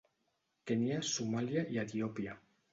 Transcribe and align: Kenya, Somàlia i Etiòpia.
Kenya, 0.71 0.97
Somàlia 1.11 1.67
i 1.77 1.81
Etiòpia. 1.85 2.39